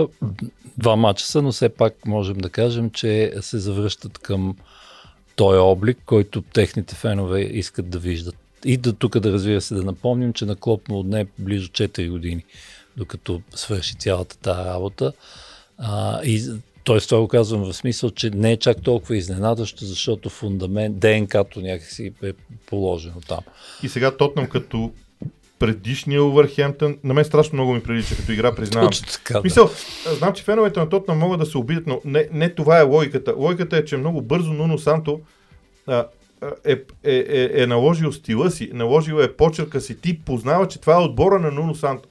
[0.77, 4.55] Два мача са, но все пак можем да кажем, че се завръщат към
[5.36, 8.36] този облик, който техните фенове искат да виждат.
[8.67, 12.10] И да тук да разбира се да напомним, че на Клоп му отне близо 4
[12.10, 12.43] години,
[12.97, 15.13] докато свърши цялата тази работа.
[15.77, 16.41] А, и
[16.86, 16.99] т.е.
[16.99, 22.13] това го казвам в смисъл, че не е чак толкова изненадващо, защото фундамент, ДНК-то някакси
[22.23, 22.34] е
[22.65, 23.39] положено там.
[23.84, 24.91] И сега Тотнам като
[25.60, 28.89] предишния Увърхемптън, на мен страшно много ми прилича като игра, признавам.
[28.89, 29.69] Точно така, В Мисъл,
[30.17, 33.34] знам, че феновете на Тотнам могат да се обидят, но не, не това е логиката.
[33.38, 35.19] Логиката е, че много бързо Нуно Санто
[35.88, 36.06] а,
[36.65, 36.71] е,
[37.04, 40.02] е, е, е наложил стила си, наложил е почерка си.
[40.02, 42.10] Ти познава, че това е отбора на Нуно Санто.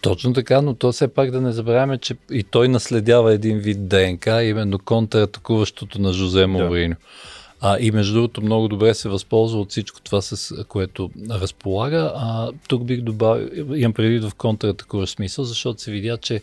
[0.00, 3.88] Точно така, но то все пак да не забравяме, че и той наследява един вид
[3.88, 6.96] ДНК, именно контратакуващото на Жозе Мourinho.
[7.60, 12.12] А, и между другото много добре се възползва от всичко това, с което разполага.
[12.14, 16.40] А, тук бих добавил, имам предвид в контратакуващ смисъл, защото се видя, че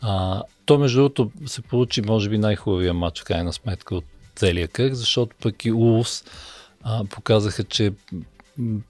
[0.00, 4.04] а, то между другото се получи може би най-хубавия матч в крайна сметка от
[4.36, 6.24] целия кръг, защото пък и Улс
[7.10, 7.92] показаха, че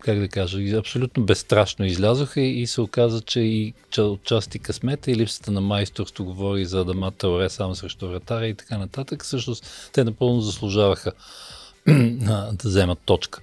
[0.00, 5.16] как да кажа, абсолютно безстрашно излязоха и, и се оказа, че и отчасти късмета и
[5.16, 9.24] липсата на майсторство говори за Адама Тауре само срещу вратаря и така нататък.
[9.24, 11.12] Всъщност те напълно заслужаваха
[11.86, 13.40] да вземат точка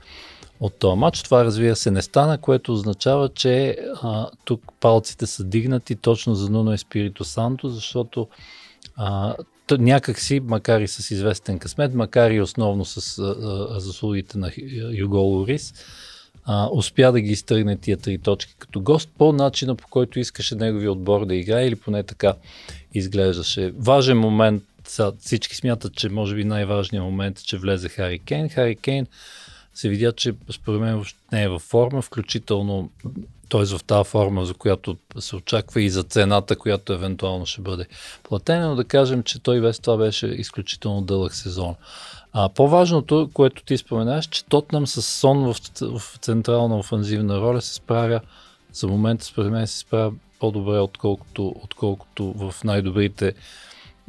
[0.60, 1.24] от този матч.
[1.24, 6.50] Това разбира се не стана, което означава, че а, тук палците са дигнати точно за
[6.50, 8.28] Нуно Еспирито Санто, защото
[8.96, 9.36] а,
[9.72, 13.36] някакси, макар и с известен късмет, макар и основно с а,
[13.72, 14.52] а, заслугите на
[14.92, 15.74] Юго Лорис,
[16.46, 20.56] а, успя да ги изтръгне тия три точки като гост по начина по който искаше
[20.56, 22.34] неговия отбор да играе или поне така
[22.94, 23.74] изглеждаше.
[23.78, 24.64] Важен момент,
[25.20, 28.50] всички смятат, че може би най-важният момент е, че влезе Хари Кейн.
[28.50, 29.08] Хари Кейн
[29.74, 32.90] се видя, че според мен не е във форма, включително
[33.50, 33.66] т.е.
[33.66, 37.86] в тази форма, за която се очаква и за цената, която евентуално ще бъде
[38.24, 41.76] платена, но да кажем, че той без това беше изключително дълъг сезон.
[42.34, 47.74] А по-важното, което ти споменаш, че Тотнам с Сон в, в централна офанзивна роля се
[47.74, 48.20] справя,
[48.74, 53.34] за момента според мен се справя по-добре, отколкото, отколкото в най-добрите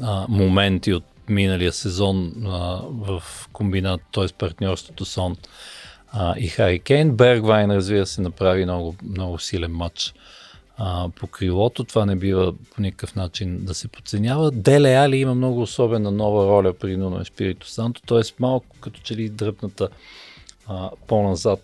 [0.02, 4.26] а, моменти от миналия сезон а, в комбинат, т.е.
[4.38, 5.36] партньорството Сон
[6.12, 7.16] а, и Хари Кейн.
[7.16, 10.14] Бергвайн, разбира се, направи много, много силен матч
[10.76, 11.84] а, по крилото.
[11.84, 14.50] Това не бива по никакъв начин да се подценява.
[14.50, 18.20] Деле Али има много особена нова роля при Нуно Еспирито Санто, т.е.
[18.38, 19.88] малко като че ли дръпната
[20.66, 21.60] а, по-назад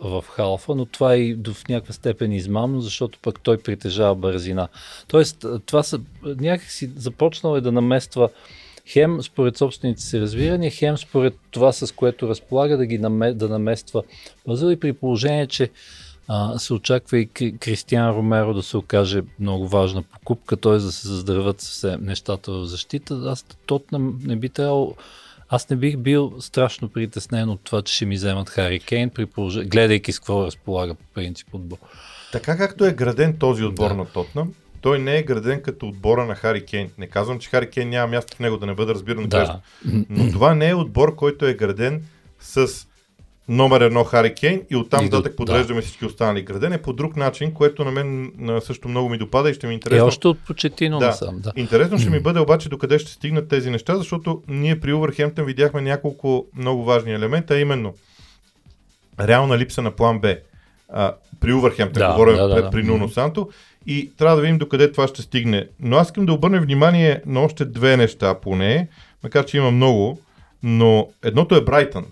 [0.00, 4.14] в халфа, но това е и до, в някаква степен измамно, защото пък той притежава
[4.14, 4.68] бързина.
[5.08, 8.28] Тоест, това са някакси започнал е да намества
[8.88, 13.48] хем според собствените си разбирания, хем според това, с което разполага да ги наме, да
[13.48, 14.02] намества
[14.44, 15.70] пъзъл и при положение, че
[16.28, 20.72] а, се очаква и Кри- Кристиан Ромеро да се окаже много важна покупка, т.е.
[20.72, 23.22] да се заздравят все нещата в защита.
[23.26, 24.94] Аз Тотнам не би трябвало
[25.48, 29.26] аз не бих бил страшно притеснен от това, че ще ми вземат Хари Кейн, при
[29.26, 31.78] положение, гледайки с какво разполага по принцип отбор.
[32.32, 33.94] Така както е граден този отбор Да.
[33.94, 36.90] на Тотнам, той не е граден като отбора на Хари Кейн.
[36.98, 39.28] Не казвам, че Хари Кейн няма място в него да не бъде разбиран.
[39.28, 39.60] Да.
[40.10, 42.02] Но това не е отбор, който е граден
[42.40, 42.86] с
[43.48, 47.84] номер едно Хари Кейн и оттам нататък подреждаме всички останали градене по друг начин, което
[47.84, 51.06] на мен също много ми допада и ще ми е Е още от почетино Да.
[51.06, 51.52] насам, да.
[51.56, 55.80] Интересно ще ми бъде обаче докъде ще стигнат тези неща, защото ние при Увърхемптън видяхме
[55.82, 57.94] няколко много важни елемента, а именно
[59.20, 60.36] реална липса на план Б.
[60.88, 62.70] А, при Увърхемптън, Да, говоря да, да, при, да.
[62.70, 63.48] при Нуно Санто
[63.86, 65.68] и трябва да видим докъде това ще стигне.
[65.80, 68.88] Но аз искам да обърна внимание на още две неща поне,
[69.22, 70.20] макар че има много,
[70.62, 72.06] но едното е Брайтън.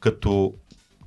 [0.00, 0.54] Като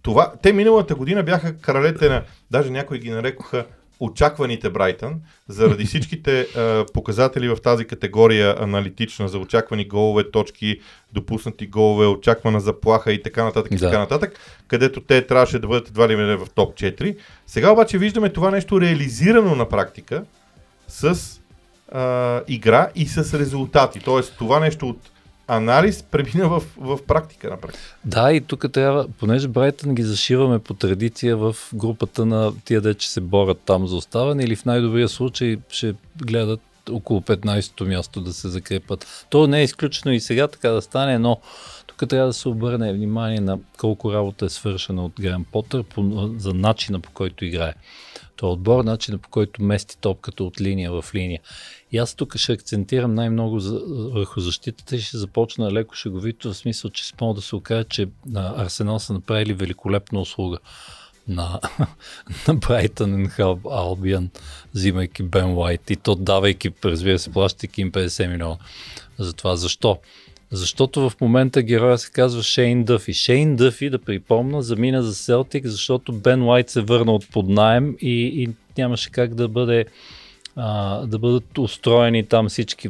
[0.01, 3.65] това, те миналата година бяха кралете на, даже някои ги нарекоха
[3.99, 10.79] очакваните Брайтън, заради всичките а, показатели в тази категория аналитична за очаквани голове, точки,
[11.13, 13.85] допуснати голове, очаквана заплаха и така нататък, и Да.
[13.85, 17.17] така нататък, където те трябваше да бъдат едва ли в топ 4.
[17.47, 20.23] Сега обаче виждаме това нещо реализирано на практика
[20.87, 21.17] с
[21.91, 23.99] а, игра и с резултати.
[23.99, 24.99] Тоест това нещо от
[25.47, 27.95] анализ премина в, в практика на практика.
[28.05, 32.93] Да, и тук трябва, понеже Брайтън ги зашиваме по традиция в групата на тия де,
[32.93, 38.21] че се борят там за оставане или в най-добрия случай ще гледат около 15-то място
[38.21, 39.25] да се закрепат.
[39.29, 41.37] То не е изключено и сега така да стане, но
[41.87, 46.29] тук трябва да се обърне внимание на колко работа е свършена от Грен Потър по,
[46.37, 47.73] за начина по който играе.
[48.35, 51.39] То отбор, начина по който мести топката от линия в линия.
[51.91, 56.57] И аз тук ще акцентирам най-много за, върху защитата и ще започна леко шеговито, в
[56.57, 60.57] смисъл, че спомня да се окаже, че на Арсенал са направили великолепна услуга
[61.27, 61.59] на,
[62.47, 63.29] на Брайтън и
[63.71, 64.29] Албиан,
[64.73, 68.57] взимайки Бен Уайт и то давайки, разбира се, плащайки им 50 милиона.
[69.19, 69.99] За това защо?
[70.51, 73.13] Защото в момента героя се казва Шейн Дъфи.
[73.13, 78.43] Шейн Дъфи, да припомна, замина за Селтик, защото Бен Уайт се върна от поднаем и,
[78.43, 79.85] и нямаше как да бъде
[80.57, 82.89] а, да бъдат устроени там всички,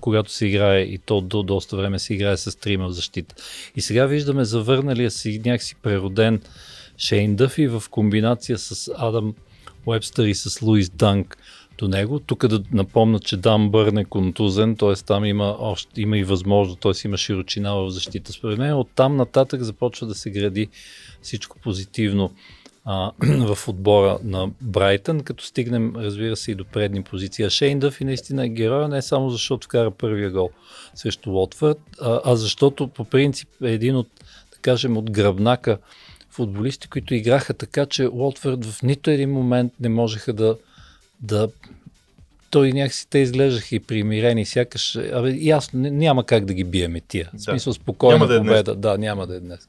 [0.00, 3.34] когато се играе и то до доста време се играе с трима в защита.
[3.76, 6.40] И сега виждаме завърналия си някакси прероден
[6.98, 9.34] Шейн Дъфи в комбинация с Адам
[9.86, 11.38] Уебстър и с Луис Данк
[11.78, 12.20] до него.
[12.20, 14.94] Тук да напомня, че Дан Бърн е контузен, т.е.
[14.94, 16.92] там има, още, има и възможност, т.е.
[17.04, 18.32] има широчина в защита.
[18.32, 20.68] Според мен от там нататък започва да се гради
[21.22, 22.34] всичко позитивно
[22.90, 23.12] а,
[23.54, 27.44] в отбора на Брайтън, като стигнем, разбира се, и до предни позиции.
[27.44, 30.50] А Шейн Дъфи наистина е героя, не само защото вкара първия гол
[30.94, 34.08] срещу Лотфорд, а, а защото по принцип е един от,
[34.52, 35.78] да кажем, от гръбнака
[36.30, 40.56] футболисти, които играха така, че Лотфорд в нито един момент не можеха да,
[41.20, 41.48] да
[42.50, 47.30] той някакси те изглеждаха и примирени, сякаш, абе, ясно, няма как да ги биеме тия.
[47.32, 47.42] В Да.
[47.42, 48.48] смисъл спокойна да е днес.
[48.48, 48.74] победа.
[48.74, 49.68] Да, няма да е днес.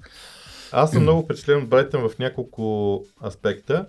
[0.71, 3.85] Аз съм много впечатлен от Брайтън в няколко аспекта.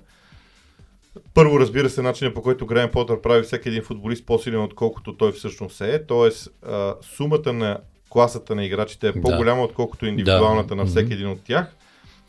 [1.35, 5.33] Първо, разбира се, начинът по който Грайм Потър прави всеки един футболист по-силен, отколкото той
[5.33, 6.07] всъщност е.
[6.07, 7.79] Тоест, а, сумата на
[8.11, 9.21] класата на играчите е Да.
[9.21, 10.75] по-голяма, отколкото индивидуалната Да.
[10.77, 11.77] на всеки един от тях.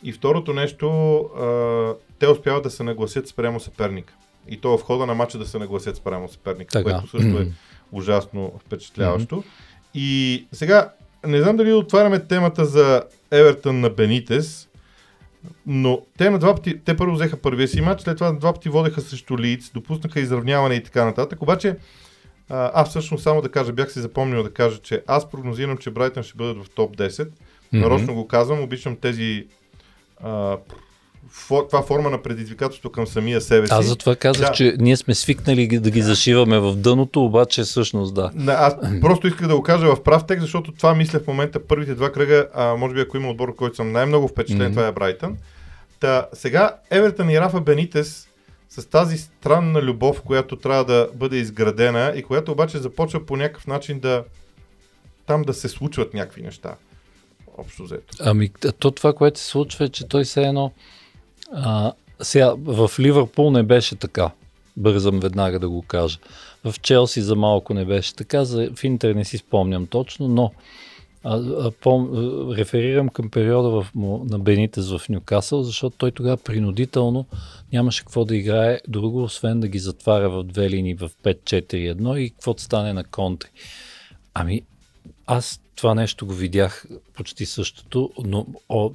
[0.03, 4.13] И второто нещо, а, те успяват да се нагласят спрямо съперника.
[4.49, 6.83] И то в хода на матча да се нагласят спрямо съперника, Така.
[6.83, 7.47] което също е
[7.91, 9.43] ужасно впечатляващо.
[9.93, 10.91] И сега,
[11.25, 14.69] не знам дали отваряме темата за Евертън на Бенитес,
[15.65, 18.53] но те на два пъти, те първо взеха първия си матч, след това на два
[18.53, 21.41] пъти водеха срещу Лиц, допуснаха изравняване и така нататък.
[21.41, 21.75] Обаче,
[22.49, 26.23] аз всъщност само да кажа, бях си запомнил да кажа, че аз прогнозирам, че Брайтън
[26.23, 27.29] ще бъдат в топ 10.
[27.73, 29.47] Нарочно го казвам, обичам тези
[30.23, 30.57] а,
[31.47, 33.73] това форма на предизвикателство към самия себе си.
[33.73, 34.53] Аз затова казах, Да.
[34.53, 38.31] че ние сме свикнали да ги зашиваме в дъното, обаче всъщност да.
[38.35, 41.67] Не, аз просто исках да го кажа в прав текст, защото това мисля в момента
[41.67, 44.73] първите два кръга, а може би ако има отбор, който съм най-много впечатлен, Мгм.
[44.75, 45.37] това е Брайтън.
[45.99, 48.27] Та, сега Евертън и Рафа Бенитес
[48.69, 53.67] с тази странна любов, която трябва да бъде изградена и която обаче започва по някакъв
[53.67, 54.23] начин да
[55.27, 56.75] там да се случват някакви неща.
[57.57, 58.17] Общо взето.
[58.19, 60.71] Ами, то това, което се случва е, че той все едно...
[61.51, 64.31] А, сега, в Ливърпул не беше така.
[64.77, 66.19] Бързам веднага да го кажа.
[66.63, 68.45] В Челси за малко не беше така.
[68.45, 70.51] За, в Интер не си спомням точно, но
[71.23, 72.09] а, а, пом,
[72.51, 73.87] реферирам към периода в,
[74.29, 77.25] на Бенитес в Нюкасъл, защото той тогава принудително
[77.73, 82.29] нямаше какво да играе друго, освен да ги затваря в две линии в 5-4-1 и
[82.29, 83.49] каквото стане на контри.
[84.33, 84.61] Ами,
[85.25, 88.91] аз това нещо го видях почти същото, но о,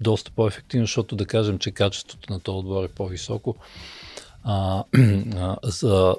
[0.00, 3.56] доста по-ефективно, защото да кажем, че качеството на този отбор е по-високо.
[4.44, 4.84] А,
[5.64, 6.16] за,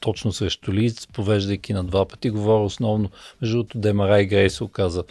[0.00, 5.04] точно срещу Лиц, повеждайки на два пъти, говоря основно, между другото Демарай Грей се оказа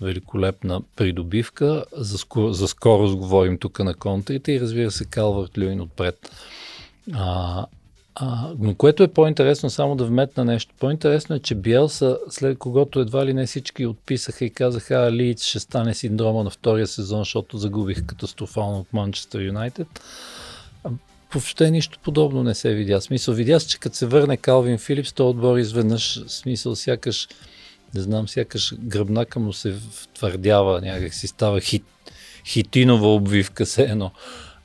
[0.00, 1.84] великолепна придобивка.
[1.92, 6.30] За, скоро, за скорост говорим тук на контрите и разбира се Калвард Люин отпред.
[7.12, 7.66] А,
[8.16, 10.74] А, но което е по-интересно, само да вметна нещо.
[10.80, 15.44] По-интересно е, че Биелса, след когото едва ли не всички отписаха и казаха, а Лиц
[15.44, 19.86] ще стане синдрома на втория сезон, защото загубих катастрофално от Манчестър Юнайтед.
[21.32, 23.00] Въобще нищо подобно не се видя.
[23.00, 27.28] Смисъл, видя се, че като се върне Калвин Филипс, то отбор изведнъж, смисъл, сякаш,
[27.94, 31.84] не знам, сякаш гръбнака му се втвърдява, някак си става хит,
[32.46, 34.10] хитинова обвивка, се едно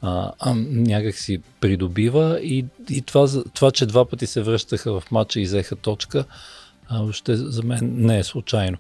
[0.02, 5.12] а, а, някак си придобива и, и това, това, че два пъти се връщаха в
[5.12, 6.26] матча и взеха точка,
[6.88, 8.78] а, въобще за мен не е случайно.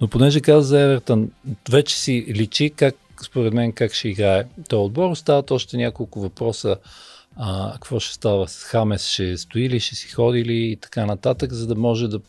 [0.00, 1.30] Но понеже каза за Евертън,
[1.70, 5.10] вече си личи как, според мен, как ще играе този отбор.
[5.10, 6.76] Остават още няколко въпроса.
[7.36, 9.08] А, какво ще става с Хамес?
[9.08, 12.20] Ще стои ли, ще си ходи ли и така нататък, за да може да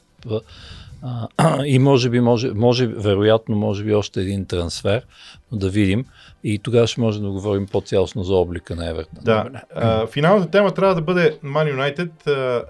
[1.37, 5.05] а, и може би, може, може, вероятно, може би още един трансфер,
[5.51, 6.05] но да видим.
[6.43, 9.23] И тогава ще можем да говорим по-цялостно за облика на Евертон.
[9.23, 9.49] Да.
[9.75, 12.09] А, финалната тема трябва да бъде Man United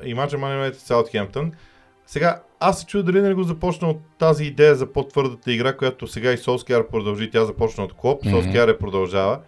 [0.05, 1.51] и мача Man United Саутхемптън.
[2.07, 6.07] Сега, аз се чудя дали не го започна от тази идея за по-твърдата игра, която
[6.07, 7.31] сега и Солскияр продължи.
[7.31, 8.31] Тя започна от Клоп, mm-hmm.
[8.31, 9.39] Солскияр е продължава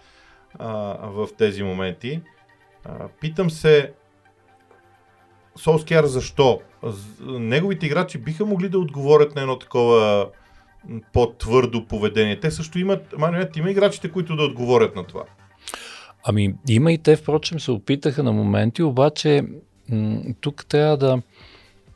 [0.60, 0.70] а,
[1.04, 2.22] в тези моменти.
[2.86, 3.92] А, питам се,
[5.56, 6.60] Солскияр защо?
[7.22, 10.28] Неговите играчи биха могли да отговорят на едно такова
[11.14, 12.40] по-твърдо поведение.
[12.40, 15.24] Те също имат, Манует, има играчите, които да отговорят на това.
[16.24, 19.44] Ами, има и те, впрочем, се опитаха на моменти, обаче
[19.90, 21.22] м- тук трябва да,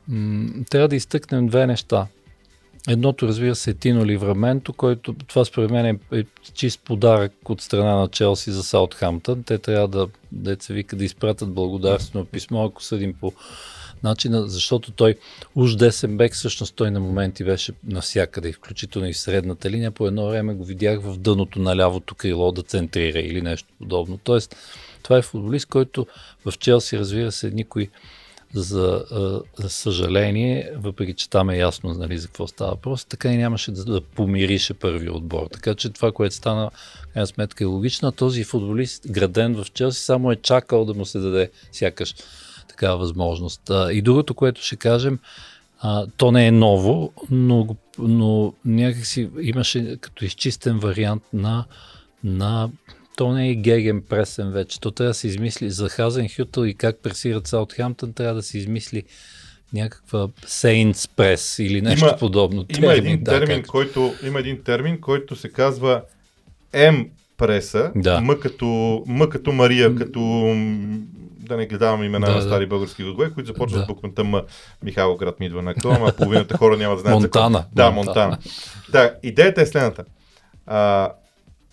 [0.08, 2.06] м- трябва да изтъкнем две неща.
[2.88, 7.60] Едното, разбира се, е Тино Ливраменто, който това според мен е, е чист подарък от
[7.60, 9.42] страна на Челси за Саутхамптън.
[9.42, 13.32] Те трябва да, деца вика, да изпратят благодарствено писмо, ако съдим по
[14.02, 15.14] начина, защото той
[15.54, 19.90] уж десен бек, всъщност той на моменти беше навсякъде, включително и в средната линия.
[19.90, 24.18] По едно време го видях в дъното на лявото крило да центрира или нещо подобно.
[24.24, 24.56] Тоест,
[25.02, 26.06] това е футболист, който
[26.44, 27.88] в Челси, разбира се, никой
[28.54, 29.04] за,
[29.56, 33.70] за съжаление, въпреки че там е ясно нали, за какво става въпрос, така и нямаше
[33.70, 35.48] да, да помирише първи отбор.
[35.52, 36.70] Така че това, което стана,
[37.12, 38.12] крайна сметка е логично.
[38.12, 42.14] Този футболист, граден в Челси, само е чакал да му се даде сякаш
[42.72, 43.70] такава възможност.
[43.92, 45.18] И другото, което ще кажем,
[45.80, 51.64] а, то не е ново, но, но някакси имаше като изчистен вариант на,
[52.24, 52.70] на
[53.16, 54.80] то не е геген пресен вече.
[54.80, 58.58] То трябва да се измисли за Хазен Хютъл и как пресират Саутхемптън, трябва да се
[58.58, 59.02] измисли
[59.72, 62.64] някаква Saints прес или нещо има, подобно.
[62.64, 63.66] Термин, има, един да, термин, как...
[63.66, 66.02] който, има един термин, който се казва
[66.74, 67.04] М
[67.38, 68.20] преса, да.
[68.20, 70.20] М, като, М като Мария, като
[71.42, 72.68] да не гледавам имена да, на стари да.
[72.68, 73.86] български градове, които започват да.
[73.86, 74.42] буквата М.
[74.82, 77.20] Михайло град ми идва на актуал, а половината хора няма да знаят.
[77.20, 77.64] Монтана.
[77.72, 78.38] Да, Монтана.
[78.92, 80.04] Да, идеята е следната.
[80.66, 81.12] А,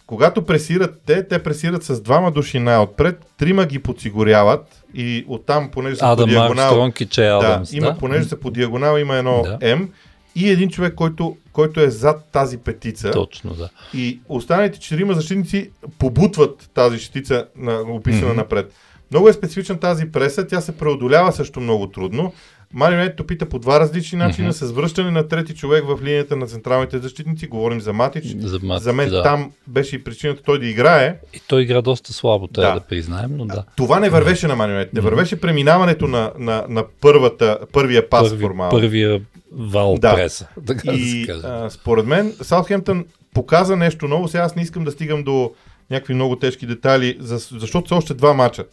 [0.06, 5.96] когато пресират те, те пресират с двама души най-отпред, трима ги подсигуряват и оттам, понеже
[5.96, 6.92] са Адам по диагонал...
[6.92, 7.98] че Адамс, да, има, да?
[7.98, 9.76] понеже са по диагонал, има едно да.
[9.76, 9.88] М
[10.36, 13.12] и един човек, който, който е зад тази петица.
[13.12, 13.70] Точно, да.
[13.94, 18.36] И останалите четирима защитници побутват тази щица, на, описана mm-hmm.
[18.36, 18.74] напред.
[19.12, 22.34] Много е специфична тази преса, тя се преодолява също много трудно.
[22.74, 24.66] Марио пита по два различни начина, mm-hmm.
[24.66, 27.48] с връщане на трети човек в линията на централните защитници.
[27.48, 28.26] Говорим за Матич.
[28.26, 29.24] За, Матич, за мен да.
[29.24, 31.16] там беше и причината той да играе.
[31.34, 33.64] И той игра доста слабо, трябва да, да признаем, но да.
[33.78, 34.50] Това не вървеше mm-hmm.
[34.50, 38.72] на Марио Не вървеше преминаването на, на, на първата, първия пас Първи, формално.
[38.72, 40.16] Първия вал да.
[40.16, 40.48] преса.
[40.68, 44.28] Така и да а, според мен Саутхемптън показа нещо ново.
[44.28, 45.52] Сега аз не искам да стигам до
[45.92, 48.66] някакви много тежки детайли, защото са още два мача.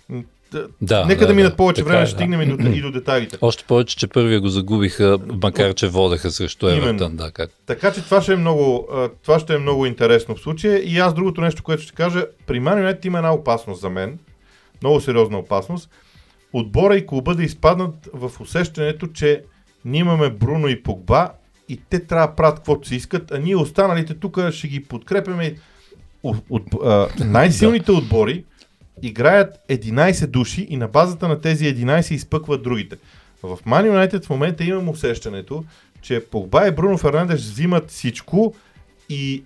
[0.83, 3.39] Да, Нека да, да минат повече време, е, ще стигнем и, до, и до детайлите.
[3.41, 7.17] Още повече, че първия го загубиха, макар че водеха срещу Евертън.
[7.17, 7.51] Да, как...
[7.67, 8.89] Така че това ще, е много,
[9.23, 10.79] това ще е много интересно в случая.
[10.79, 14.19] И аз другото нещо, което ще кажа, при Man има една опасност за мен,
[14.83, 15.91] много сериозна опасност.
[16.53, 19.43] Отбора и клуба да изпаднат в усещането, че
[19.85, 21.31] ние имаме Бруно и Погба
[21.69, 25.55] и те трябва да правят каквото си искат, а ние останалите тук ще ги подкрепяме.
[26.23, 28.45] От, а, най-силните отбори
[29.03, 32.97] играят 11 души и на базата на тези 11 изпъкват другите.
[33.43, 35.65] В Man United в момента имам усещането,
[36.03, 38.55] че Погба и Бруно Фернандеш взимат всичко
[39.09, 39.43] и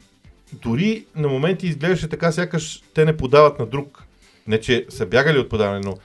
[0.52, 4.04] дори на моменти изглеждаше така, сякаш те не подават на друг.
[4.46, 5.96] Не, че са бягали от подаване, но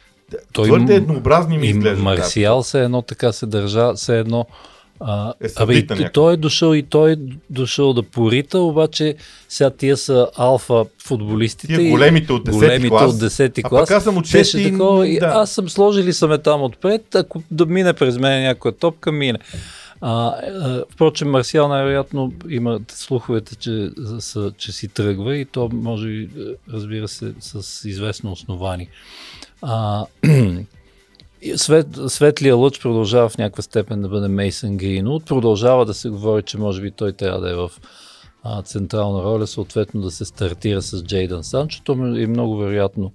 [0.54, 2.04] той твърде еднообразни ми изглежда.
[2.04, 4.46] Марсиал се едно така се държа, се едно
[5.00, 7.16] а, е абе, той е дошъл и той е
[7.50, 9.16] дошъл да порита, обаче
[9.50, 11.76] сега тия са алфа футболистите.
[11.76, 13.14] Тия големите от 10 големите клас.
[13.14, 13.82] От 10 клас.
[13.82, 15.26] А пък аз съм от 6 такова, да.
[15.26, 19.40] Аз съм сложили са ме там отпред, ако да мине през мен някоя топка, мине.
[20.02, 23.90] А, а, впрочем, Марсиал най-вероятно има слуховете, че,
[24.20, 26.28] са, че си тръгва и то може,
[26.74, 28.88] разбира се, с известно основание.
[29.62, 30.06] А,
[31.56, 35.26] Свет, светлия лъч продължава в някаква степен да бъде Мейсън Гринвуд.
[35.26, 37.72] Продължава да се говори, че може би той трябва да е в
[38.44, 41.82] а, централна роля, съответно да се стартира с Джейдън Санчо.
[41.84, 43.12] То е много вероятно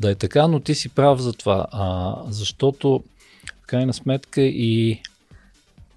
[0.00, 3.02] да е така, но ти си прав за това, а, защото
[3.64, 5.00] в крайна сметка и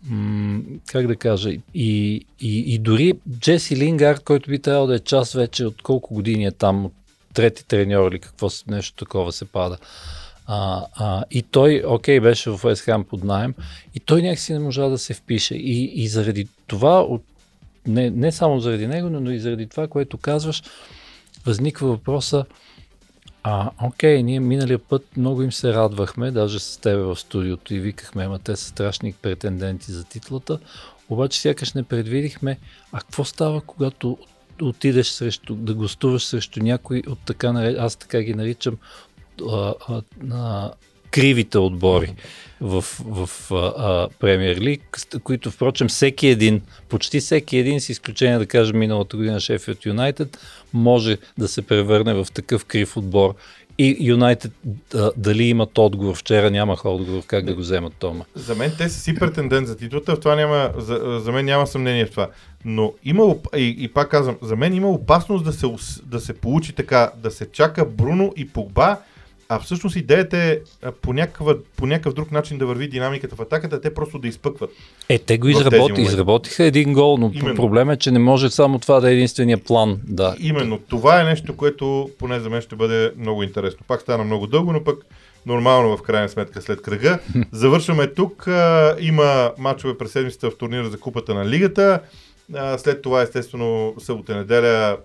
[0.03, 1.61] м- как да кажа, и,
[2.39, 6.45] и, и дори Джеси Лингард, който би трябвало да е част вече от колко години
[6.45, 6.91] е там,
[7.34, 9.78] трети треньор или какво нещо такова се пада.
[10.48, 13.54] А, а, и той, окей, беше в Хам под найем
[13.95, 15.56] и той някакси не можа да се впише.
[15.56, 17.24] И, и заради това, от,
[17.88, 20.64] не, не само заради него, но и заради това, което казваш,
[21.45, 22.45] възниква въпроса,
[23.43, 27.80] а, окей, ние миналия път много им се радвахме, даже с тебе в студиото и
[27.80, 30.60] викахме, ама те са страшни претенденти за титлата,
[31.10, 32.58] обаче сякаш не предвидихме,
[32.91, 34.18] а какво става, когато
[34.62, 37.48] отидеш срещу, да гостуваш срещу някой от така,
[37.80, 38.78] аз така ги наричам,
[39.51, 39.73] а,
[40.31, 40.71] а,
[41.11, 42.13] кривите отбори
[42.61, 48.45] в, в а, Премьер Лиг, които впрочем всеки един, почти всеки един, с изключение да
[48.45, 50.38] кажем миналата година Шефилд Юнайтед,
[50.73, 53.35] може да се превърне в такъв крив отбор
[53.77, 54.51] и Юнайтед
[55.17, 56.15] дали имат отговор.
[56.15, 58.23] Вчера нямах отговор как да го вземат Тома.
[58.35, 61.67] За мен те са си претендент за титлата, в това няма, за, за мен няма
[61.67, 62.29] съмнение в това.
[62.65, 65.67] Но има, и, и пак казвам, за мен има опасност да се,
[66.05, 68.97] да се получи така, да се чака Бруно и Погба
[69.50, 70.60] а всъщност идеята е
[71.02, 74.70] по, някакъв, по някакъв друг начин да върви динамиката в атаката, те просто да изпъкват.
[75.10, 77.56] Е, те го изработи, изработиха един гол, но Именно.
[77.56, 80.00] проблем е, че не може само това да е единствения план.
[80.04, 80.36] Да.
[80.39, 80.80] Именно.
[80.89, 83.80] Това е нещо, което поне за мен ще бъде много интересно.
[83.88, 85.06] Пак стана много дълго, но пък
[85.45, 87.20] нормално в крайна сметка след кръга.
[87.52, 88.48] Завършваме тук.
[89.00, 92.00] Има мачове през седмицата в турнира за купата на лигата.
[92.78, 94.98] След това, естествено, събота неделя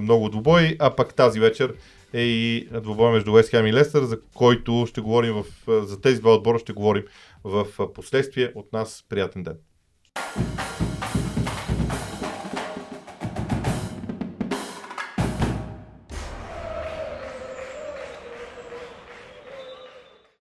[0.00, 1.74] много добой, а пък тази вечер
[2.12, 5.44] е и двобой между Уест Хем и Лестър, за който ще говорим в,
[5.86, 7.04] за тези два отбора ще говорим
[7.44, 8.52] в последствие.
[8.54, 9.58] От нас приятен ден!